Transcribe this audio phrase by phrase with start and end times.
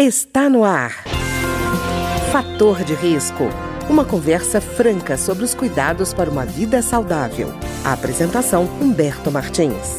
[0.00, 0.92] Está no ar.
[2.30, 3.42] Fator de risco.
[3.90, 7.48] Uma conversa franca sobre os cuidados para uma vida saudável.
[7.84, 9.98] A apresentação Humberto Martins.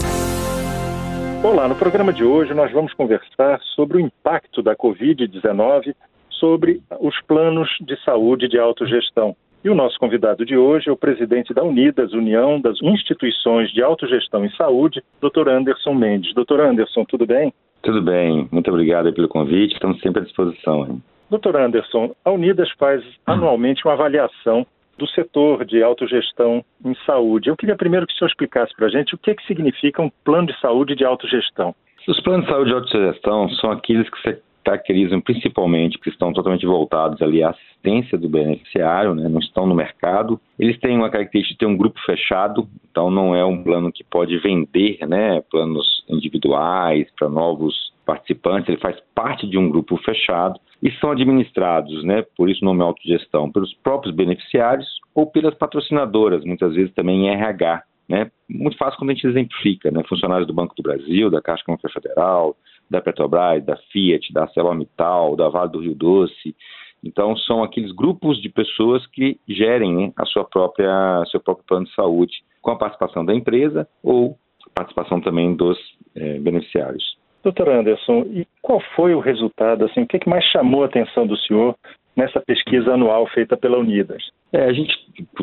[1.44, 5.94] Olá, no programa de hoje nós vamos conversar sobre o impacto da Covid-19
[6.30, 9.36] sobre os planos de saúde de autogestão.
[9.62, 13.84] E o nosso convidado de hoje é o presidente da Unidas, União das Instituições de
[13.84, 15.50] Autogestão em Saúde, Dr.
[15.50, 16.34] Anderson Mendes.
[16.34, 16.62] Dr.
[16.62, 17.54] Anderson, tudo bem?
[17.82, 20.86] Tudo bem, muito obrigado pelo convite, estamos sempre à disposição.
[20.86, 21.02] Hein?
[21.30, 24.66] Doutor Anderson, a Unidas faz anualmente uma avaliação
[24.98, 27.50] do setor de autogestão em saúde.
[27.50, 30.02] Eu queria primeiro que o senhor explicasse para a gente o que, é que significa
[30.02, 31.74] um plano de saúde de autogestão.
[32.08, 34.30] Os planos de saúde de autogestão são aqueles que se
[34.64, 39.76] caracterizam principalmente que estão totalmente voltados ali à assistência do beneficiário, né, não estão no
[39.76, 40.40] mercado.
[40.58, 44.04] Eles têm uma característica de ter um grupo fechado, então não é um plano que
[44.04, 50.60] pode vender né, planos individuais para novos participantes, ele faz parte de um grupo fechado
[50.82, 56.44] e são administrados, né, por isso o nome autogestão, pelos próprios beneficiários ou pelas patrocinadoras,
[56.44, 57.84] muitas vezes também em RH.
[58.08, 58.32] Né?
[58.50, 60.02] Muito fácil quando a gente exemplifica, né?
[60.10, 62.58] funcionários do Banco do Brasil, da Caixa Econômica Federal,
[62.90, 66.56] da Petrobras, da Fiat, da ArcelorMittal, da Vale do Rio Doce.
[67.04, 71.86] Então, são aqueles grupos de pessoas que gerem né, a sua própria, seu próprio plano
[71.86, 74.38] de saúde, com a participação da empresa ou
[74.76, 75.78] participação também dos
[76.16, 77.18] é, beneficiários.
[77.44, 79.86] Doutor Anderson, e qual foi o resultado?
[79.86, 81.76] Assim, o que, é que mais chamou a atenção do senhor
[82.20, 84.22] nessa pesquisa anual feita pela Unidas?
[84.52, 84.94] É, a gente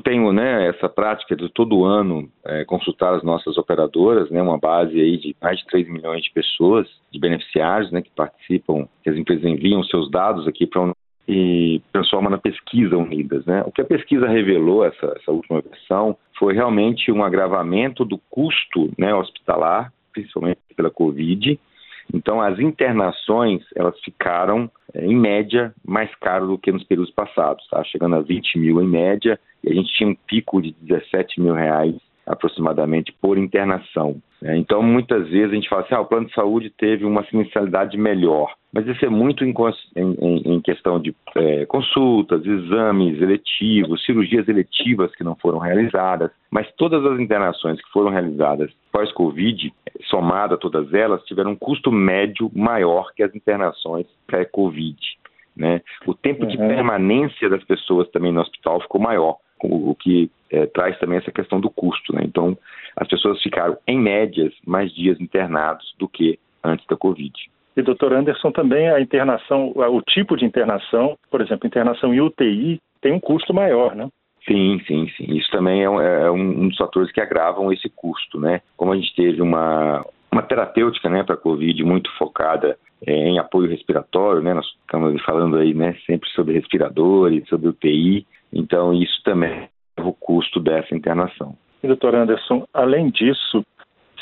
[0.04, 5.00] tem né, essa prática de todo ano é, consultar as nossas operadoras, né, uma base
[5.00, 9.16] aí de mais de 3 milhões de pessoas, de beneficiários né, que participam, que as
[9.16, 10.92] empresas enviam seus dados aqui para
[11.28, 13.44] e transforma na pesquisa Unidas.
[13.46, 13.62] Né?
[13.66, 18.92] O que a pesquisa revelou, essa, essa última versão, foi realmente um agravamento do custo
[18.96, 21.58] né, hospitalar, principalmente pela Covid,
[22.12, 27.66] então, as internações, elas ficaram, é, em média, mais caras do que nos períodos passados,
[27.68, 27.82] tá?
[27.84, 31.54] chegando a 20 mil em média, e a gente tinha um pico de 17 mil
[31.54, 31.94] reais
[32.26, 34.20] aproximadamente por internação.
[34.42, 34.56] Né?
[34.58, 37.96] Então, muitas vezes a gente fala assim, ah, o plano de saúde teve uma siniestralidade
[37.96, 39.54] melhor, mas isso é muito em,
[39.96, 46.70] em, em questão de é, consultas, exames eletivos, cirurgias eletivas que não foram realizadas, mas
[46.76, 49.72] todas as internações que foram realizadas pós-Covid,
[50.04, 54.98] somada todas elas, tiveram um custo médio maior que as internações pré-Covid.
[55.56, 55.80] Né?
[56.06, 56.48] O tempo uhum.
[56.48, 61.32] de permanência das pessoas também no hospital ficou maior o que é, traz também essa
[61.32, 62.14] questão do custo.
[62.14, 62.22] Né?
[62.24, 62.56] Então,
[62.96, 67.32] as pessoas ficaram, em médias, mais dias internados do que antes da Covid.
[67.76, 72.80] E, doutor Anderson, também a internação, o tipo de internação, por exemplo, internação em UTI,
[73.02, 74.08] tem um custo maior, né?
[74.46, 75.36] Sim, sim, sim.
[75.36, 78.62] Isso também é um, é um dos fatores que agravam esse custo, né?
[78.76, 83.38] Como a gente teve uma, uma terapêutica né, para a Covid muito focada é, em
[83.38, 84.54] apoio respiratório, né?
[84.54, 88.26] Nós estamos falando aí né, sempre sobre respiradores, sobre UTI.
[88.56, 91.54] Então, isso também é o custo dessa internação.
[91.82, 93.62] E, doutor Anderson, além disso,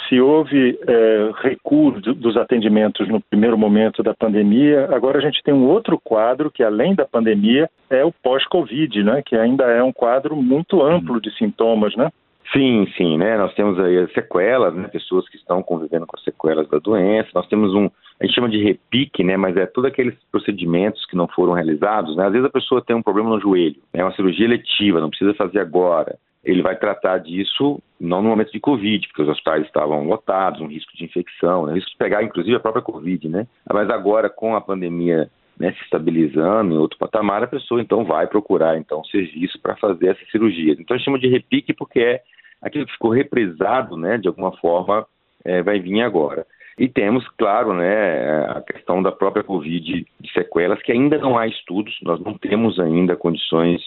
[0.09, 5.55] se houve é, recuo dos atendimentos no primeiro momento da pandemia, agora a gente tem
[5.55, 9.23] um outro quadro que, além da pandemia, é o pós-Covid, né?
[9.25, 12.11] que ainda é um quadro muito amplo de sintomas, né?
[12.53, 13.39] Sim, sim, né?
[13.39, 14.87] Nós temos aí as sequelas, né?
[14.89, 17.31] Pessoas que estão convivendo com as sequelas da doença.
[17.35, 17.89] Nós temos um,
[18.21, 19.37] a gente chama de repique, né?
[19.37, 22.27] Mas é todos aqueles procedimentos que não foram realizados, né?
[22.27, 24.05] Às vezes a pessoa tem um problema no joelho, é né?
[24.05, 26.17] uma cirurgia eletiva, não precisa fazer agora.
[26.45, 30.67] Ele vai tratar disso não no momento de Covid, porque os hospitais estavam lotados, um
[30.67, 31.75] risco de infecção, né?
[31.75, 33.47] risco de pegar inclusive a própria Covid, né?
[33.73, 38.27] Mas agora com a pandemia né, se estabilizando em outro patamar, a pessoa então vai
[38.27, 40.73] procurar então serviço para fazer essa cirurgia.
[40.73, 42.23] Então a gente chama de repique porque é
[42.61, 45.07] aquilo que ficou represado, né, de alguma forma,
[45.45, 46.47] é, vai vir agora.
[46.79, 51.47] E temos, claro, né, a questão da própria Covid de sequelas, que ainda não há
[51.47, 53.81] estudos, nós não temos ainda condições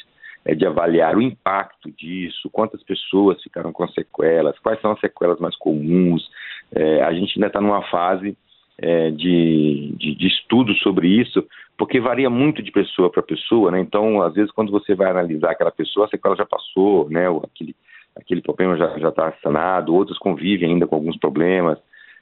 [0.45, 5.39] é, de avaliar o impacto disso, quantas pessoas ficaram com sequelas, quais são as sequelas
[5.39, 6.29] mais comuns.
[6.73, 8.37] É, a gente ainda está numa fase
[8.77, 11.45] é, de, de, de estudo sobre isso,
[11.77, 13.79] porque varia muito de pessoa para pessoa, né?
[13.79, 17.25] Então, às vezes, quando você vai analisar aquela pessoa, a sequela já passou, né?
[17.27, 17.75] aquele,
[18.15, 21.77] aquele problema já está sanado, outros convivem ainda com alguns problemas.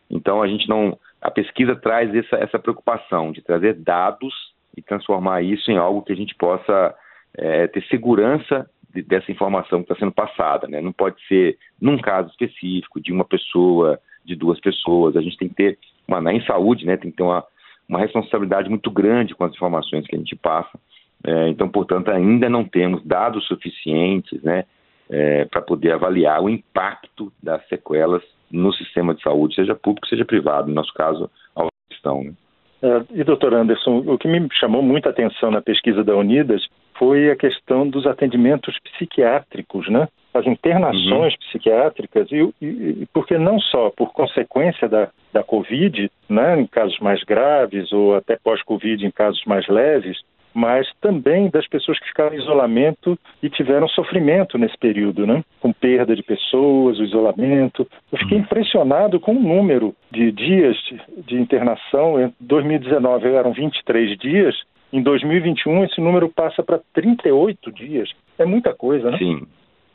[0.09, 0.97] Então a gente não.
[1.21, 4.33] A pesquisa traz essa, essa preocupação de trazer dados
[4.77, 6.95] e transformar isso em algo que a gente possa
[7.37, 10.67] é, ter segurança de, dessa informação que está sendo passada.
[10.67, 10.81] Né?
[10.81, 15.15] Não pode ser num caso específico, de uma pessoa, de duas pessoas.
[15.15, 17.43] A gente tem que ter, uma, em saúde, né, tem que ter uma,
[17.87, 20.79] uma responsabilidade muito grande com as informações que a gente passa.
[21.23, 24.65] É, então, portanto, ainda não temos dados suficientes né,
[25.09, 30.25] é, para poder avaliar o impacto das sequelas no sistema de saúde, seja público, seja
[30.25, 32.23] privado, no nosso caso, a questão.
[32.23, 32.33] Né?
[32.83, 36.65] Uh, e, doutor Anderson, o que me chamou muita atenção na pesquisa da Unidas
[36.97, 40.07] foi a questão dos atendimentos psiquiátricos, né?
[40.33, 41.39] As internações uhum.
[41.39, 47.23] psiquiátricas, e, e, porque não só por consequência da, da Covid, né, em casos mais
[47.23, 50.21] graves, ou até pós-Covid em casos mais leves,
[50.55, 55.43] mas também das pessoas que ficaram em isolamento e tiveram sofrimento nesse período, né?
[55.59, 57.85] Com perda de pessoas, o isolamento.
[58.09, 60.77] Eu fiquei impressionado com o número de dias
[61.27, 62.21] de internação.
[62.21, 64.55] Em 2019 eram 23 dias,
[64.93, 68.09] em 2021 esse número passa para 38 dias.
[68.39, 69.17] É muita coisa, né?
[69.17, 69.45] Sim.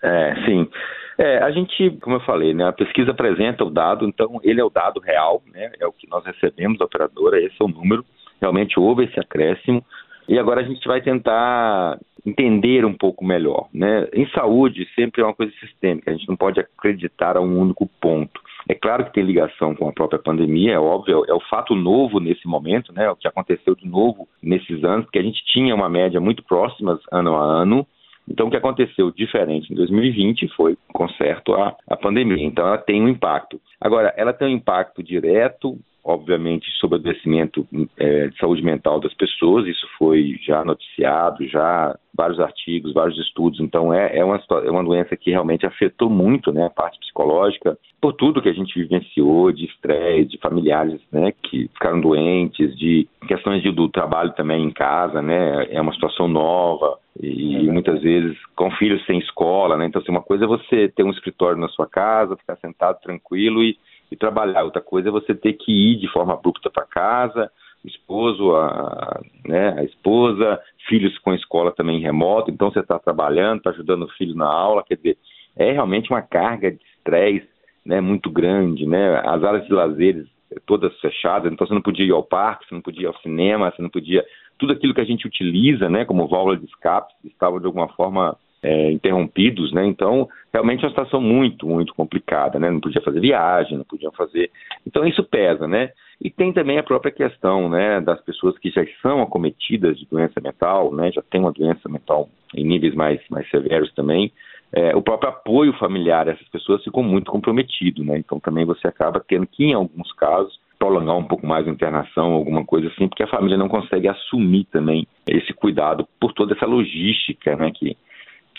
[0.02, 0.68] É, sim.
[1.16, 4.64] É, a gente, como eu falei, né, a pesquisa apresenta o dado, então ele é
[4.64, 8.04] o dado real, né, é o que nós recebemos da operadora, esse é o número.
[8.40, 9.84] Realmente houve esse acréscimo.
[10.30, 13.68] E agora a gente vai tentar entender um pouco melhor.
[13.74, 14.06] Né?
[14.14, 17.90] Em saúde, sempre é uma coisa sistêmica, a gente não pode acreditar a um único
[18.00, 18.40] ponto.
[18.68, 22.20] É claro que tem ligação com a própria pandemia, é óbvio, é o fato novo
[22.20, 23.10] nesse momento, né?
[23.10, 27.00] O que aconteceu de novo nesses anos, porque a gente tinha uma média muito próxima
[27.10, 27.84] ano a ano.
[28.28, 32.46] Então, o que aconteceu diferente em 2020 foi, com certo, a, a pandemia.
[32.46, 33.60] Então, ela tem um impacto.
[33.80, 37.66] Agora, ela tem um impacto direto obviamente, sobre o adoecimento
[37.96, 39.66] é, de saúde mental das pessoas.
[39.66, 43.60] Isso foi já noticiado, já vários artigos, vários estudos.
[43.60, 47.78] Então, é, é, uma, é uma doença que realmente afetou muito né, a parte psicológica,
[48.00, 53.06] por tudo que a gente vivenciou de estresse, de familiares né, que ficaram doentes, de
[53.28, 55.66] questões de, do trabalho também em casa, né?
[55.70, 59.86] É uma situação nova e muitas vezes com filhos sem escola, né?
[59.86, 63.62] Então, assim, uma coisa é você ter um escritório na sua casa, ficar sentado tranquilo
[63.62, 63.76] e
[64.10, 64.64] e trabalhar.
[64.64, 67.50] Outra coisa é você ter que ir de forma abrupta para casa,
[67.84, 73.58] o esposo, a, né, a esposa, filhos com escola também remoto, então você está trabalhando,
[73.58, 75.18] está ajudando o filho na aula, quer dizer,
[75.56, 77.48] é realmente uma carga de estresse
[77.84, 79.20] né, muito grande, né?
[79.24, 80.26] As áreas de lazeres
[80.66, 83.70] todas fechadas, então você não podia ir ao parque, você não podia ir ao cinema,
[83.70, 84.24] você não podia...
[84.58, 88.36] Tudo aquilo que a gente utiliza né, como válvula de escape estava de alguma forma
[88.62, 89.86] é, interrompidos, né?
[89.86, 92.70] Então, realmente é uma situação muito, muito complicada, né?
[92.70, 94.50] Não podia fazer viagem, não podiam fazer.
[94.86, 95.90] Então, isso pesa, né?
[96.20, 100.38] E tem também a própria questão, né, das pessoas que já são acometidas de doença
[100.40, 101.10] mental, né?
[101.10, 104.30] Já tem uma doença mental em níveis mais, mais severos também.
[104.72, 108.18] É, o próprio apoio familiar a essas pessoas ficou muito comprometido, né?
[108.18, 112.32] Então, também você acaba tendo que, em alguns casos, prolongar um pouco mais a internação,
[112.32, 116.66] alguma coisa assim, porque a família não consegue assumir também esse cuidado por toda essa
[116.66, 117.96] logística, né, que,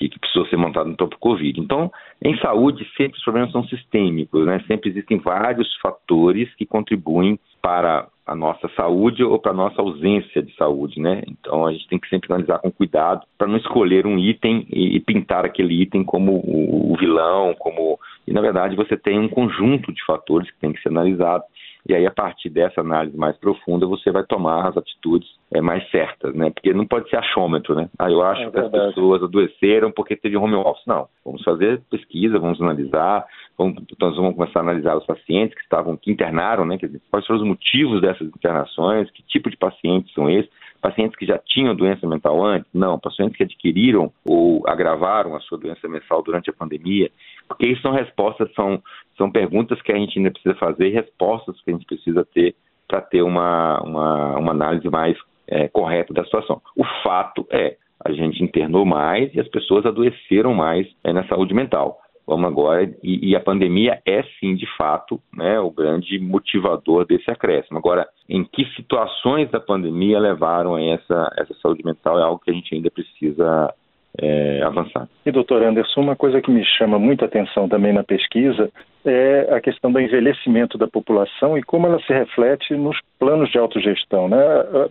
[0.02, 1.60] que, que precisou ser montado no topo Covid.
[1.60, 1.92] Então,
[2.24, 4.64] em saúde, sempre os problemas são sistêmicos, né?
[4.68, 10.42] Sempre existem vários fatores que contribuem para a nossa saúde ou para a nossa ausência
[10.42, 11.22] de saúde, né?
[11.28, 15.00] Então a gente tem que sempre analisar com cuidado para não escolher um item e,
[15.02, 20.04] pintar aquele item como o, vilão, como e na verdade você tem um conjunto de
[20.06, 21.44] fatores que tem que ser analisado
[21.88, 25.90] e aí a partir dessa análise mais profunda você vai tomar as atitudes é, mais
[25.90, 26.50] certas, né?
[26.50, 27.90] Porque não pode ser achômetro, né?
[28.00, 30.86] Ah, eu acho é que as pessoas adoeceram porque teve home office.
[30.86, 33.26] Não, vamos fazer pesquisa, vamos analisar,
[33.58, 36.78] vamos, nós vamos começar a analisar os pacientes que estavam, que internaram, né?
[36.78, 40.50] Quer dizer, quais foram os motivos dessas internações, que tipo de pacientes são esses,
[40.82, 42.68] pacientes que já tinham doença mental antes?
[42.74, 47.12] Não, pacientes que adquiriram ou agravaram a sua doença mental durante a pandemia,
[47.52, 48.82] porque isso são respostas, são,
[49.18, 52.56] são perguntas que a gente ainda precisa fazer e respostas que a gente precisa ter
[52.88, 55.18] para ter uma, uma, uma, análise mais
[55.48, 56.62] é, correta da situação.
[56.76, 61.54] O fato é, a gente internou mais e as pessoas adoeceram mais é, na saúde
[61.54, 62.00] mental.
[62.26, 67.30] Vamos agora, e, e, a pandemia é sim, de fato, né, o grande motivador desse
[67.30, 67.78] acréscimo.
[67.78, 72.52] Agora, em que situações da pandemia levaram a essa, essa saúde mental é algo que
[72.52, 73.74] a gente ainda precisa
[74.20, 75.08] é, avançar.
[75.26, 78.70] E, doutor Anderson, uma coisa que me chama muita atenção também na pesquisa
[79.04, 83.58] é a questão do envelhecimento da população e como ela se reflete nos planos de
[83.58, 84.28] autogestão.
[84.28, 84.38] Né?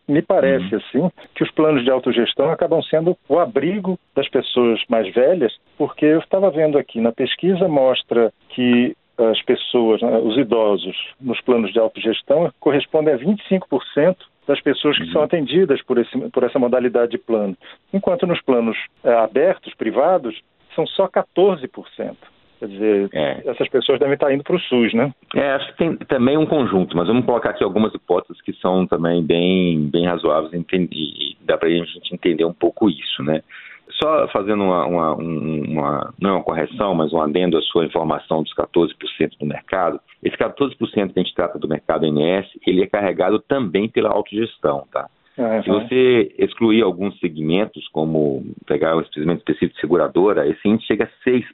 [0.08, 0.80] Me parece, uhum.
[0.80, 6.06] assim, que os planos de autogestão acabam sendo o abrigo das pessoas mais velhas, porque
[6.06, 11.72] eu estava vendo aqui na pesquisa, mostra que as pessoas, né, os idosos, nos planos
[11.72, 14.16] de autogestão, correspondem a 25%
[14.50, 15.12] das pessoas que uhum.
[15.12, 17.56] são atendidas por, esse, por essa modalidade de plano.
[17.92, 20.40] Enquanto nos planos é, abertos, privados,
[20.74, 21.68] são só 14%.
[22.58, 23.42] Quer dizer, é.
[23.46, 25.14] essas pessoas devem estar indo para o SUS, né?
[25.36, 28.86] É, acho que tem também um conjunto, mas vamos colocar aqui algumas hipóteses que são
[28.86, 33.42] também bem, bem razoáveis e dá para a gente entender um pouco isso, né?
[34.02, 38.42] Só fazendo uma, uma, uma, não é uma correção, mas um adendo à sua informação
[38.42, 38.94] dos 14%
[39.38, 43.88] do mercado, esse 14% que a gente trata do mercado NS, ele é carregado também
[43.88, 45.08] pela autogestão, tá?
[45.36, 45.62] Uhum.
[45.62, 51.04] Se você excluir alguns segmentos, como pegar o segmento específico de seguradora, esse índice chega
[51.04, 51.44] a 6%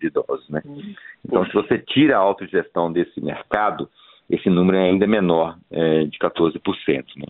[0.00, 0.60] de idosos, né?
[0.64, 0.94] Uhum.
[1.24, 3.88] Então, se você tira a autogestão desse mercado,
[4.30, 6.60] esse número é ainda menor, é, de 14%.
[7.16, 7.26] Né?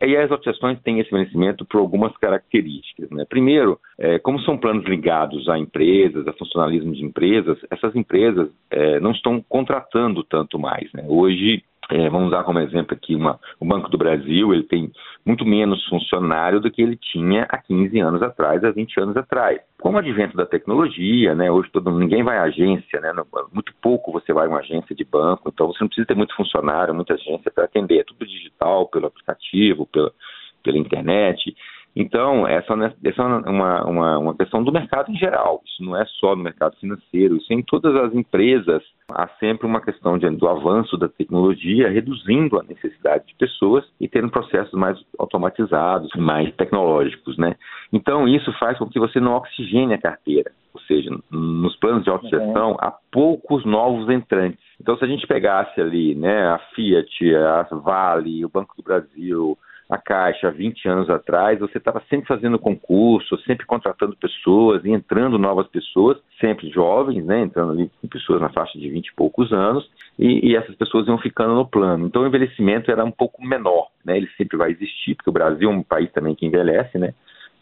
[0.00, 3.10] E as associações têm esse vencimento por algumas características.
[3.10, 3.24] Né?
[3.28, 9.00] Primeiro, é, como são planos ligados a empresas, a funcionalismo de empresas, essas empresas é,
[9.00, 10.92] não estão contratando tanto mais.
[10.92, 11.04] Né?
[11.08, 14.90] Hoje, é, vamos usar como exemplo aqui uma, o Banco do Brasil, ele tem
[15.24, 19.60] muito menos funcionário do que ele tinha há 15 anos atrás, há 20 anos atrás.
[19.80, 23.12] Com o advento da tecnologia, né, hoje todo, ninguém vai à agência, né,
[23.52, 26.34] muito pouco você vai a uma agência de banco, então você não precisa ter muito
[26.34, 30.12] funcionário, muita agência para atender, é tudo digital, pelo aplicativo, pela,
[30.64, 31.54] pela internet.
[31.98, 35.62] Então, essa, essa é uma, uma, uma questão do mercado em geral.
[35.64, 38.82] Isso não é só no mercado financeiro, isso é em todas as empresas.
[39.10, 44.06] Há sempre uma questão de, do avanço da tecnologia, reduzindo a necessidade de pessoas e
[44.06, 47.38] tendo processos mais automatizados, mais tecnológicos.
[47.38, 47.56] Né?
[47.90, 50.52] Então, isso faz com que você não oxigene a carteira.
[50.74, 52.76] Ou seja, nos planos de autogestão, uhum.
[52.78, 54.60] há poucos novos entrantes.
[54.78, 59.56] Então, se a gente pegasse ali né, a Fiat, a Vale, o Banco do Brasil,
[59.88, 65.38] a Caixa 20 anos atrás, você estava sempre fazendo concurso, sempre contratando pessoas e entrando
[65.38, 69.52] novas pessoas, sempre jovens, né, entrando ali com pessoas na faixa de 20 e poucos
[69.52, 69.88] anos,
[70.18, 72.06] e, e, essas pessoas iam ficando no plano.
[72.06, 75.70] Então o envelhecimento era um pouco menor, né, ele sempre vai existir, porque o Brasil
[75.70, 77.14] é um país também que envelhece, né,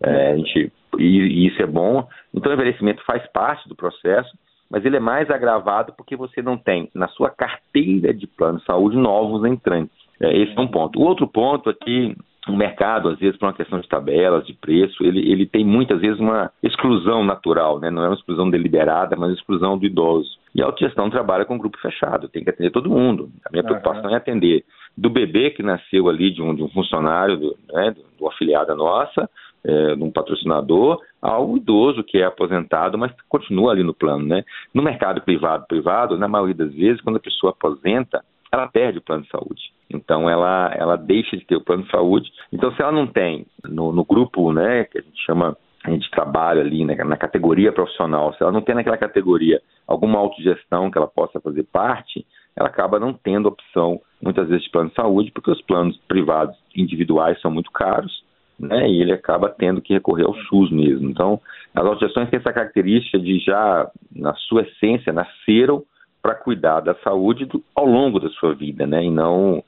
[0.02, 2.08] é, a gente, e, e isso é bom.
[2.32, 4.30] Então o envelhecimento faz parte do processo,
[4.70, 8.64] mas ele é mais agravado porque você não tem na sua carteira de plano de
[8.64, 10.03] saúde novos entrantes.
[10.20, 10.98] É, esse é um ponto.
[10.98, 12.16] O outro ponto é que
[12.48, 16.00] o mercado, às vezes, por uma questão de tabelas, de preço, ele, ele tem muitas
[16.00, 17.90] vezes uma exclusão natural, né?
[17.90, 20.28] não é uma exclusão deliberada, mas exclusão do idoso.
[20.54, 23.30] E a autogestão trabalha com grupo fechado, tem que atender todo mundo.
[23.46, 24.14] A minha preocupação uhum.
[24.14, 24.64] é atender
[24.96, 28.76] do bebê que nasceu ali de um, de um funcionário, do, né, do, do afiliado
[28.76, 29.28] nossa,
[29.64, 34.24] é, de um patrocinador, ao idoso que é aposentado, mas continua ali no plano.
[34.24, 34.44] Né?
[34.72, 39.02] No mercado privado, privado, na maioria das vezes, quando a pessoa aposenta, ela perde o
[39.02, 39.73] plano de saúde.
[39.90, 42.30] Então ela, ela deixa de ter o plano de saúde.
[42.52, 46.10] Então se ela não tem no, no grupo, né, que a gente chama a gente
[46.10, 50.96] trabalha ali né, na categoria profissional, se ela não tem naquela categoria alguma autogestão que
[50.96, 52.26] ela possa fazer parte,
[52.56, 56.56] ela acaba não tendo opção, muitas vezes, de plano de saúde, porque os planos privados
[56.74, 58.24] individuais são muito caros,
[58.58, 61.10] né, e ele acaba tendo que recorrer ao SUS mesmo.
[61.10, 61.38] Então,
[61.74, 65.82] as autogestões têm essa característica de já, na sua essência, nasceram
[66.22, 69.04] para cuidar da saúde do, ao longo da sua vida, né?
[69.04, 69.62] E não,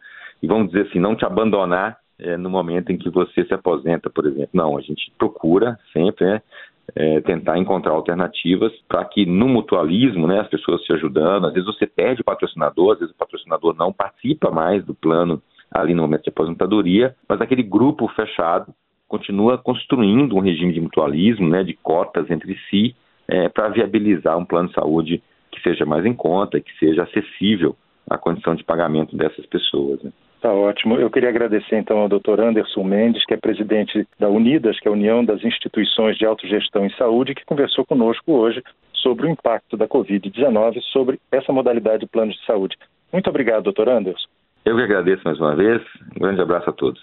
[0.47, 4.09] e vamos dizer assim, não te abandonar é, no momento em que você se aposenta,
[4.09, 4.51] por exemplo.
[4.53, 6.43] Não, a gente procura sempre né,
[6.95, 11.67] é, tentar encontrar alternativas para que no mutualismo, né, as pessoas se ajudando, às vezes
[11.67, 16.03] você perde o patrocinador, às vezes o patrocinador não participa mais do plano ali no
[16.03, 18.73] momento de aposentadoria, mas aquele grupo fechado
[19.09, 22.95] continua construindo um regime de mutualismo, né, de cotas entre si,
[23.27, 27.75] é, para viabilizar um plano de saúde que seja mais em conta, que seja acessível
[28.09, 30.01] à condição de pagamento dessas pessoas.
[30.05, 30.13] Né?
[30.47, 30.95] Tá ótimo.
[30.95, 32.41] Eu queria agradecer então ao Dr.
[32.41, 36.87] Anderson Mendes, que é presidente da Unidas, que é a União das Instituições de Autogestão
[36.87, 38.63] em Saúde, que conversou conosco hoje
[38.93, 42.77] sobre o impacto da Covid-19 sobre essa modalidade de plano de saúde.
[43.13, 44.29] Muito obrigado, doutor Anderson.
[44.65, 45.83] Eu que agradeço mais uma vez.
[46.15, 47.03] Um grande abraço a todos.